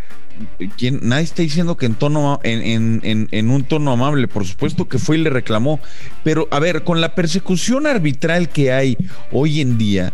nadie 1.01 1.23
está 1.23 1.41
diciendo 1.41 1.77
que 1.77 1.85
en 1.85 1.95
tono 1.95 2.39
en, 2.43 3.49
un 3.49 3.63
tono 3.63 3.91
amable, 3.91 4.27
por 4.27 4.45
supuesto 4.45 4.87
que 4.87 4.99
fue 4.99 5.17
y 5.17 5.21
le 5.21 5.29
reclamó. 5.29 5.79
Pero, 6.23 6.47
a 6.51 6.59
ver, 6.59 6.83
con 6.83 7.01
la 7.01 7.15
persecución 7.15 7.87
arbitral 7.87 8.49
que 8.49 8.71
hay 8.71 8.97
hoy 9.31 9.61
en 9.61 9.77
día, 9.77 10.13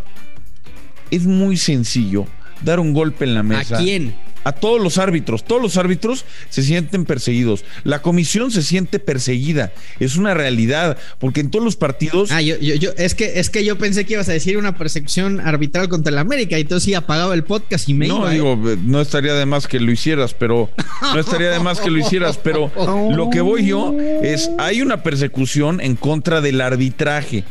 es 1.11 1.25
muy 1.25 1.57
sencillo 1.57 2.25
dar 2.61 2.79
un 2.79 2.93
golpe 2.93 3.25
en 3.25 3.33
la 3.33 3.43
mesa. 3.43 3.77
¿A 3.77 3.79
quién? 3.79 4.15
A 4.43 4.51
todos 4.51 4.81
los 4.81 4.97
árbitros. 4.97 5.43
Todos 5.43 5.61
los 5.61 5.77
árbitros 5.77 6.25
se 6.49 6.63
sienten 6.63 7.05
perseguidos. 7.05 7.65
La 7.83 8.01
comisión 8.01 8.51
se 8.51 8.61
siente 8.61 8.99
perseguida. 8.99 9.71
Es 9.99 10.17
una 10.17 10.33
realidad, 10.33 10.97
porque 11.19 11.41
en 11.41 11.51
todos 11.51 11.63
los 11.63 11.75
partidos. 11.75 12.31
Ah, 12.31 12.41
yo, 12.41 12.57
yo, 12.57 12.91
es 12.97 13.15
que 13.15 13.39
es 13.39 13.49
que 13.49 13.63
yo 13.63 13.77
pensé 13.77 14.05
que 14.05 14.13
ibas 14.13 14.29
a 14.29 14.33
decir 14.33 14.57
una 14.57 14.77
persecución 14.77 15.39
arbitral 15.39 15.89
contra 15.89 16.11
el 16.11 16.17
América, 16.17 16.57
y 16.57 16.61
entonces 16.61 16.85
sí 16.85 16.93
apagaba 16.93 17.33
el 17.33 17.43
podcast 17.43 17.87
y 17.89 17.93
me 17.93 18.07
no, 18.07 18.27
digo, 18.27 18.59
¿eh? 18.69 18.77
no 18.83 19.01
estaría 19.01 19.33
de 19.33 19.45
más 19.45 19.67
que 19.67 19.79
lo 19.79 19.91
hicieras, 19.91 20.33
pero 20.33 20.69
no 21.01 21.19
estaría 21.19 21.49
de 21.49 21.59
más 21.59 21.79
que 21.79 21.89
lo 21.89 21.97
hicieras, 21.97 22.37
pero 22.37 22.71
lo 23.11 23.29
que 23.29 23.41
voy 23.41 23.65
yo 23.65 23.95
es 24.21 24.49
hay 24.59 24.81
una 24.81 25.03
persecución 25.03 25.81
en 25.81 25.95
contra 25.95 26.41
del 26.41 26.61
arbitraje. 26.61 27.43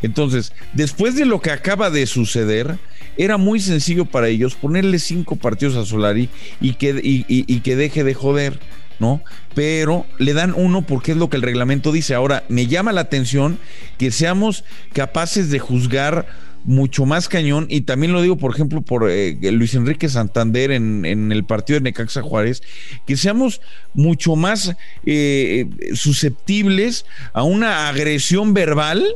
Entonces, 0.00 0.52
después 0.74 1.16
de 1.16 1.24
lo 1.24 1.40
que 1.40 1.50
acaba 1.50 1.90
de 1.90 2.06
suceder, 2.06 2.78
era 3.18 3.36
muy 3.36 3.60
sencillo 3.60 4.06
para 4.06 4.28
ellos 4.28 4.54
ponerle 4.54 4.98
cinco 4.98 5.36
partidos 5.36 5.76
a 5.76 5.84
Solari 5.84 6.30
y 6.60 6.74
que, 6.74 6.98
y, 7.02 7.60
que 7.60 7.76
deje 7.76 8.04
de 8.04 8.14
joder. 8.14 8.58
¿no? 9.00 9.22
Pero 9.54 10.06
le 10.18 10.32
dan 10.32 10.54
uno 10.56 10.82
porque 10.82 11.12
es 11.12 11.18
lo 11.18 11.28
que 11.28 11.36
el 11.36 11.42
reglamento 11.42 11.92
dice. 11.92 12.14
Ahora, 12.14 12.44
me 12.48 12.66
llama 12.66 12.92
la 12.92 13.02
atención 13.02 13.58
que 13.96 14.10
seamos 14.10 14.64
capaces 14.92 15.50
de 15.50 15.60
juzgar 15.60 16.26
mucho 16.64 17.06
más 17.06 17.28
cañón, 17.28 17.66
y 17.70 17.82
también 17.82 18.12
lo 18.12 18.20
digo, 18.20 18.36
por 18.36 18.52
ejemplo, 18.52 18.82
por 18.82 19.08
eh, 19.08 19.38
Luis 19.52 19.74
Enrique 19.74 20.08
Santander 20.08 20.72
en, 20.72 21.30
el 21.32 21.44
partido 21.44 21.78
de 21.78 21.84
Necaxa 21.84 22.22
Juárez, 22.22 22.62
que 23.06 23.16
seamos 23.16 23.60
mucho 23.94 24.34
más 24.34 24.74
eh, 25.06 25.66
susceptibles 25.94 27.06
a 27.32 27.44
una 27.44 27.88
agresión 27.88 28.52
verbal 28.52 29.06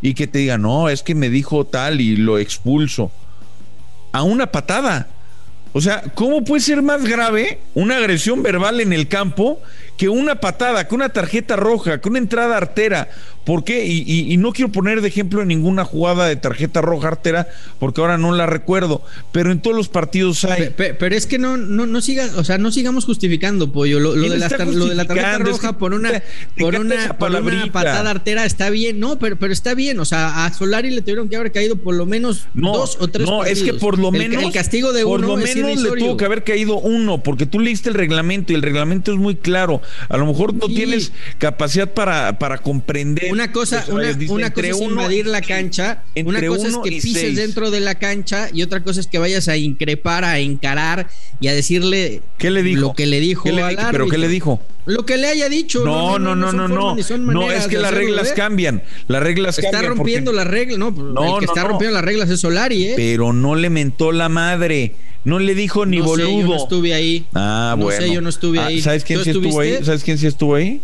y 0.00 0.14
que 0.14 0.28
te 0.28 0.38
diga, 0.38 0.58
no, 0.58 0.88
es 0.88 1.02
que 1.02 1.16
me 1.16 1.28
dijo 1.28 1.66
tal 1.66 2.00
y 2.00 2.16
lo 2.16 2.38
expulso 2.38 3.10
a 4.12 4.22
una 4.22 4.50
patada. 4.50 5.08
O 5.72 5.80
sea, 5.80 6.02
¿cómo 6.14 6.44
puede 6.44 6.62
ser 6.62 6.82
más 6.82 7.04
grave 7.04 7.60
una 7.74 7.96
agresión 7.96 8.42
verbal 8.42 8.80
en 8.80 8.92
el 8.92 9.08
campo 9.08 9.60
que 9.98 10.08
una 10.08 10.36
patada, 10.36 10.88
que 10.88 10.94
una 10.94 11.10
tarjeta 11.10 11.56
roja, 11.56 12.00
que 12.00 12.08
una 12.08 12.18
entrada 12.18 12.56
artera? 12.56 13.08
¿Por 13.48 13.64
qué? 13.64 13.86
Y, 13.86 14.36
no 14.36 14.52
quiero 14.52 14.70
poner 14.70 15.00
de 15.00 15.08
ejemplo 15.08 15.42
ninguna 15.42 15.82
jugada 15.82 16.26
de 16.28 16.36
tarjeta 16.36 16.82
roja 16.82 17.08
artera 17.08 17.48
porque 17.78 18.02
ahora 18.02 18.18
no 18.18 18.30
la 18.32 18.44
recuerdo, 18.44 19.00
pero 19.32 19.50
en 19.50 19.62
todos 19.62 19.74
los 19.74 19.88
partidos 19.88 20.44
hay. 20.44 20.68
Pero, 20.76 21.16
es 21.16 21.26
que 21.26 21.38
no, 21.38 21.56
no, 21.56 21.86
no 21.86 22.02
siga, 22.02 22.28
o 22.36 22.44
sea, 22.44 22.58
no 22.58 22.70
sigamos 22.70 23.06
justificando, 23.06 23.72
pollo. 23.72 24.00
Lo, 24.00 24.12
de, 24.12 24.36
la, 24.36 24.50
tarjeta 24.50 25.38
roja 25.38 25.78
por 25.78 25.94
una, 25.94 26.22
por 26.58 26.74
una, 26.74 27.14
patada 27.72 28.10
artera 28.10 28.44
está 28.44 28.68
bien, 28.68 29.00
no, 29.00 29.18
pero, 29.18 29.36
pero 29.36 29.54
está 29.54 29.72
bien. 29.72 29.98
O 29.98 30.04
sea, 30.04 30.44
a 30.44 30.52
Solari 30.52 30.90
le 30.90 31.00
tuvieron 31.00 31.30
que 31.30 31.36
haber 31.36 31.50
caído 31.50 31.76
por 31.76 31.94
lo 31.94 32.04
menos 32.04 32.48
dos 32.52 32.98
o 33.00 33.08
tres. 33.08 33.26
No, 33.26 33.46
es 33.46 33.62
que 33.62 33.72
por 33.72 33.98
lo 33.98 34.12
menos. 34.12 34.44
El, 34.44 34.52
castigo 34.52 34.92
de 34.92 35.04
por 35.04 35.20
uno. 35.20 35.28
Por 35.28 35.38
lo 35.38 35.46
menos 35.46 35.82
le 35.82 35.90
tuvo 35.92 36.18
que 36.18 36.24
haber 36.26 36.44
caído 36.44 36.78
uno, 36.80 37.22
porque 37.22 37.46
tú 37.46 37.60
leíste 37.60 37.88
el 37.88 37.94
reglamento 37.94 38.52
y 38.52 38.56
el 38.56 38.62
reglamento 38.62 39.10
es 39.10 39.18
muy 39.18 39.36
claro. 39.36 39.80
A 40.08 40.16
lo 40.16 40.26
mejor 40.26 40.54
no 40.54 40.66
tienes 40.66 41.12
capacidad 41.38 41.92
para, 41.92 42.38
para 42.38 42.58
comprender 42.58 43.32
una 43.32 43.52
cosa, 43.52 43.84
una, 43.88 44.14
cosa 44.14 44.68
es 44.68 44.80
invadir 44.80 45.26
la 45.26 45.40
cancha, 45.40 46.04
una 46.24 46.46
cosa 46.46 46.68
es 46.68 46.76
que 46.82 46.90
pises 46.90 47.36
dentro 47.36 47.70
de 47.70 47.80
la 47.80 47.96
cancha 47.96 48.48
y 48.52 48.62
otra 48.62 48.82
cosa 48.82 49.00
es 49.00 49.06
que 49.06 49.18
vayas 49.18 49.48
a 49.48 49.56
increpar, 49.56 50.24
a 50.24 50.38
encarar 50.38 51.08
y 51.40 51.48
a 51.48 51.54
decirle 51.54 52.22
¿Qué 52.38 52.50
le 52.50 52.62
dijo? 52.62 52.80
lo 52.80 52.94
que 52.94 53.06
le 53.06 53.20
dijo 53.20 53.48
¿Pero 53.90 54.08
qué 54.08 54.18
le 54.18 54.28
dijo? 54.28 54.60
Lo 54.88 55.04
que 55.04 55.18
le 55.18 55.26
haya 55.26 55.50
dicho. 55.50 55.84
No, 55.84 56.18
no, 56.18 56.34
no, 56.34 56.50
no, 56.50 56.66
no. 56.66 56.96
No, 57.18 57.52
es 57.52 57.66
que 57.66 57.78
las 57.78 57.92
reglas 57.92 58.32
cambian. 58.32 58.82
Las 59.06 59.22
reglas 59.22 59.58
está 59.58 59.70
cambian. 59.70 59.84
Está 59.84 59.96
rompiendo 59.96 60.32
las 60.32 60.46
reglas. 60.46 60.78
No, 60.78 60.88
el 60.88 61.40
que 61.40 61.44
está 61.44 61.64
rompiendo 61.64 61.94
las 61.94 62.04
reglas 62.04 62.30
es 62.30 62.40
Solari, 62.40 62.86
¿eh? 62.86 62.94
Pero 62.96 63.34
no 63.34 63.54
le 63.54 63.68
mentó 63.68 64.12
la 64.12 64.30
madre. 64.30 64.94
No 65.28 65.38
le 65.38 65.54
dijo 65.54 65.84
ni 65.84 66.00
boludo. 66.00 66.26
Sé, 66.26 66.40
yo 66.40 66.46
no 66.46 66.56
estuve 66.56 66.94
ahí. 66.94 67.26
Ah, 67.34 67.74
bueno. 67.78 68.00
No 68.00 68.06
sé, 68.06 68.14
yo 68.14 68.20
no 68.22 68.28
estuve 68.30 68.60
ah, 68.60 68.66
ahí. 68.66 68.80
¿Sabes 68.80 69.04
quién 69.04 69.22
sí 69.22 69.30
estuvo 69.30 69.60
ahí? 69.60 69.84
¿Sabes 69.84 70.02
quién 70.02 70.16
sí 70.16 70.26
estuvo 70.26 70.54
ahí? 70.54 70.80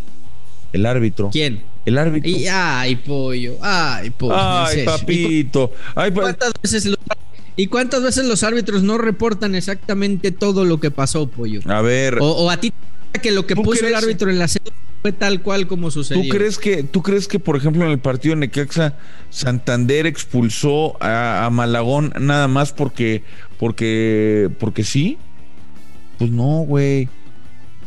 El 0.75 0.85
árbitro. 0.85 1.31
¿Quién? 1.33 1.63
El 1.87 1.97
árbitro. 1.97 2.29
Y, 2.29 2.47
ay, 2.47 2.97
pollo. 2.97 3.57
Ay, 3.63 4.11
pollo. 4.11 4.37
Ay, 4.37 4.85
papito. 4.85 5.73
Ay, 5.95 6.11
¿Cuántas 6.13 6.53
veces 6.63 6.85
los, 6.85 6.99
¿Y 7.57 7.69
cuántas 7.69 8.03
veces 8.03 8.27
los 8.27 8.43
árbitros 8.43 8.83
no 8.83 8.99
reportan 8.99 9.55
exactamente 9.55 10.31
todo 10.31 10.67
lo 10.67 10.79
que 10.79 10.91
pasó, 10.91 11.27
pollo? 11.27 11.61
A 11.65 11.81
ver. 11.81 12.19
O, 12.21 12.51
a 12.51 12.59
ti 12.59 12.71
que 13.23 13.31
lo 13.31 13.47
que 13.47 13.57
puso 13.57 13.87
el 13.87 13.95
árbitro 13.95 14.29
en 14.29 14.39
la 14.39 14.49
serie 14.49 14.73
fue 15.04 15.12
tal 15.12 15.42
cual 15.42 15.66
como 15.66 15.90
sucedió. 15.90 16.23
¿Tú 16.23 16.28
crees 16.30 16.56
que, 16.56 16.82
tú 16.82 17.02
crees 17.02 17.28
que 17.28 17.38
por 17.38 17.58
ejemplo, 17.58 17.84
en 17.84 17.90
el 17.90 17.99
partido 17.99 18.34
de 18.34 18.40
Necaxa, 18.40 18.96
Santander 19.28 20.06
expulsó 20.06 20.96
a, 20.99 21.46
Malagón 21.52 22.14
nada 22.18 22.49
más 22.49 22.73
porque, 22.73 23.23
porque, 23.58 24.49
porque 24.58 24.82
sí? 24.82 25.18
Pues 26.16 26.30
no, 26.30 26.61
güey 26.61 27.11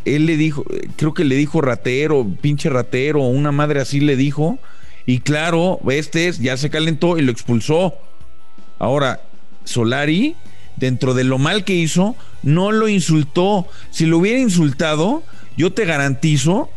él 0.06 0.28
le 0.28 0.38
dijo, 0.38 0.64
creo 0.96 1.16
que 1.16 1.26
le 1.26 1.36
dijo 1.36 1.60
ratero, 1.60 2.24
pinche 2.40 2.70
ratero, 2.70 3.22
una 3.22 3.52
madre 3.52 3.82
así 3.82 4.00
le 4.00 4.16
dijo. 4.16 4.60
Y 5.08 5.22
claro, 5.22 5.80
este 5.90 6.28
es, 6.28 6.38
ya 6.38 6.56
se 6.56 6.70
calentó 6.70 7.18
y 7.18 7.24
lo 7.24 7.32
expulsó. 7.32 7.96
Ahora, 8.78 9.22
Solari, 9.64 10.36
dentro 10.76 11.16
de 11.16 11.24
lo 11.24 11.40
mal 11.40 11.66
que 11.66 11.74
hizo, 11.74 12.16
no 12.44 12.72
lo 12.72 12.88
insultó. 12.88 13.68
Si 13.90 14.06
lo 14.06 14.20
hubiera 14.20 14.40
insultado, 14.40 15.24
yo 15.58 15.74
te 15.74 15.84
garantizo 15.84 16.70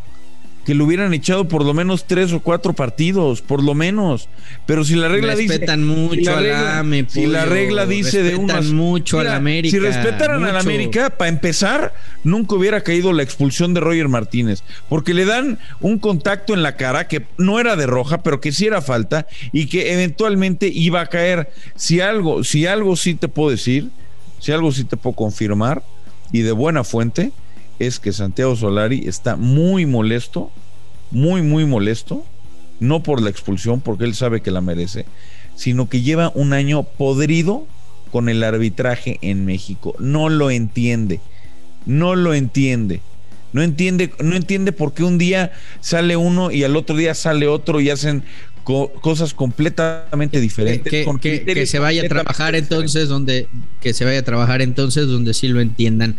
que 0.65 0.75
lo 0.75 0.85
hubieran 0.85 1.13
echado 1.13 1.47
por 1.47 1.65
lo 1.65 1.73
menos 1.73 2.05
tres 2.05 2.31
o 2.33 2.39
cuatro 2.39 2.73
partidos, 2.73 3.41
por 3.41 3.63
lo 3.63 3.73
menos. 3.73 4.29
Pero 4.65 4.83
si 4.83 4.95
la 4.95 5.07
regla 5.07 5.35
dice. 5.35 5.53
Respetan 5.53 5.83
mucho 5.83 6.15
si 6.15 6.23
la 6.23 6.39
regla, 6.39 7.05
Si 7.09 7.25
la 7.25 7.45
regla 7.45 7.85
dice 7.85 8.21
de 8.23 8.35
unas. 8.35 8.65
mucho 8.67 9.19
a 9.19 9.23
la 9.23 9.35
América. 9.35 9.71
Si 9.71 9.79
respetaran 9.79 10.43
a 10.43 10.51
la 10.51 10.59
América, 10.59 11.09
para 11.09 11.29
empezar, 11.29 11.93
nunca 12.23 12.55
hubiera 12.55 12.81
caído 12.81 13.11
la 13.13 13.23
expulsión 13.23 13.73
de 13.73 13.79
Roger 13.79 14.07
Martínez. 14.07 14.63
Porque 14.87 15.13
le 15.13 15.25
dan 15.25 15.57
un 15.79 15.97
contacto 15.97 16.53
en 16.53 16.61
la 16.63 16.75
cara 16.75 17.07
que 17.07 17.25
no 17.37 17.59
era 17.59 17.75
de 17.75 17.87
roja, 17.87 18.21
pero 18.21 18.39
que 18.39 18.51
sí 18.51 18.67
era 18.67 18.81
falta 18.81 19.27
y 19.51 19.65
que 19.65 19.93
eventualmente 19.93 20.67
iba 20.67 21.01
a 21.01 21.07
caer. 21.07 21.51
Si 21.75 22.01
algo, 22.01 22.43
si 22.43 22.67
algo 22.67 22.95
sí 22.95 23.15
te 23.15 23.27
puedo 23.27 23.49
decir, 23.49 23.89
si 24.39 24.51
algo 24.51 24.71
sí 24.71 24.83
te 24.83 24.97
puedo 24.97 25.15
confirmar, 25.15 25.83
y 26.31 26.41
de 26.41 26.51
buena 26.51 26.83
fuente 26.83 27.31
es 27.87 27.99
que 27.99 28.13
Santiago 28.13 28.55
Solari 28.55 29.07
está 29.07 29.35
muy 29.35 29.85
molesto, 29.85 30.51
muy, 31.11 31.41
muy 31.41 31.65
molesto, 31.65 32.25
no 32.79 33.03
por 33.03 33.21
la 33.21 33.29
expulsión, 33.29 33.81
porque 33.81 34.05
él 34.05 34.15
sabe 34.15 34.41
que 34.41 34.51
la 34.51 34.61
merece, 34.61 35.05
sino 35.55 35.89
que 35.89 36.01
lleva 36.01 36.31
un 36.33 36.53
año 36.53 36.83
podrido 36.83 37.67
con 38.11 38.29
el 38.29 38.43
arbitraje 38.43 39.19
en 39.21 39.45
México. 39.45 39.95
No 39.99 40.29
lo 40.29 40.51
entiende, 40.51 41.19
no 41.85 42.15
lo 42.15 42.33
entiende. 42.33 43.01
No 43.53 43.61
entiende, 43.61 44.13
no 44.23 44.37
entiende 44.37 44.71
por 44.71 44.93
qué 44.93 45.03
un 45.03 45.17
día 45.17 45.51
sale 45.81 46.15
uno 46.15 46.51
y 46.51 46.63
al 46.63 46.77
otro 46.77 46.95
día 46.95 47.13
sale 47.13 47.47
otro 47.47 47.81
y 47.81 47.89
hacen 47.89 48.23
cosas 48.63 49.33
completamente 49.33 50.39
diferentes. 50.39 50.91
Que, 51.21 51.65
se 51.65 51.79
vaya 51.79 52.03
a 52.03 52.07
trabajar 52.07 52.55
entonces 52.55 53.07
donde 53.07 53.47
que 53.79 53.93
se 53.93 54.05
vaya 54.05 54.19
a 54.19 54.23
trabajar 54.23 54.61
entonces 54.61 55.07
donde 55.07 55.33
sí 55.33 55.47
lo 55.47 55.61
entiendan. 55.61 56.17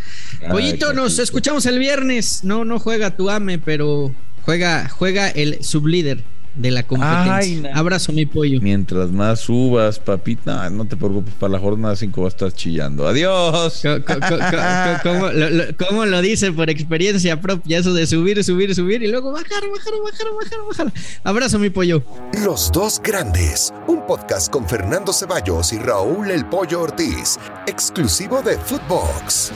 Pollito, 0.51 0.93
nos 0.93 1.19
escuchamos 1.19 1.67
el 1.67 1.79
viernes. 1.79 2.45
No, 2.45 2.65
no 2.65 2.79
juega 2.79 3.17
tu 3.17 3.31
ame, 3.31 3.59
pero 3.59 4.15
juega, 4.45 4.89
juega 4.89 5.29
el 5.29 5.63
sublíder. 5.65 6.25
De 6.55 6.71
la 6.71 6.83
competencia. 6.83 7.73
Abrazo 7.75 8.13
mi 8.13 8.27
pollo. 8.27 8.61
Mientras 8.61 9.11
más 9.11 9.41
subas, 9.41 9.99
papita, 9.99 10.69
no 10.71 10.85
te 10.85 10.97
preocupes, 10.97 11.35
para 11.35 11.55
la 11.55 11.59
jornada 11.59 11.97
5 11.97 12.21
va 12.21 12.27
a 12.27 12.29
estar 12.29 12.53
chillando. 12.53 13.07
Adiós. 13.07 13.83
¿Cómo, 15.79 16.07
lo 16.07 16.21
dice 16.21 16.53
por 16.53 16.71
experiencia 16.71 17.41
propia 17.41 17.79
eso 17.79 17.95
de 17.95 18.07
subir, 18.07 18.43
subir, 18.45 18.75
subir 18.75 19.03
y 19.03 19.09
luego 19.09 19.33
bajar, 19.33 19.63
bajar, 19.71 19.95
bajar, 20.05 20.27
bajar, 20.39 20.59
bajar? 20.69 20.93
Abrazo 21.25 21.59
mi 21.59 21.71
pollo. 21.71 22.03
Los 22.45 22.71
dos 22.73 23.01
grandes, 23.03 23.73
un 23.87 24.07
podcast 24.07 24.51
con 24.51 24.69
Fernando 24.69 25.13
Ceballos 25.13 25.73
y 25.73 25.79
Raúl 25.79 26.31
El 26.31 26.47
Pollo 26.47 26.83
Ortiz, 26.83 27.39
exclusivo 27.67 28.43
de 28.43 28.57
Footbox. 28.59 29.53